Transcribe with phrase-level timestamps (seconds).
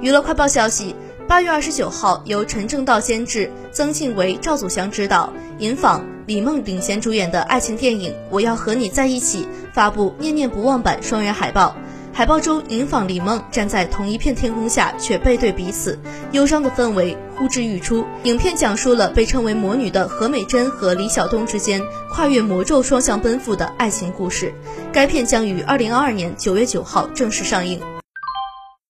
[0.00, 0.94] 娱乐快报消息：
[1.26, 11.74] 八月二十九号，由陈正道监制、曾庆为、赵祖祥执导、尹昉、李梦领衔主演的爱情电影《我要和你在一起》发布“念念不忘”版双人海报。
[12.12, 15.98] 海报中，尹昉、李梦站在同一片天空下，却背对彼此，
[16.32, 18.04] 忧伤的氛围呼之欲出。
[18.22, 24.52] 影片讲述了被称为“魔女”的何美珍和李晓东之间跨越魔咒双向奔赴的爱情故事。
[24.92, 27.80] 该片将于二零二二年九月九号正式上映。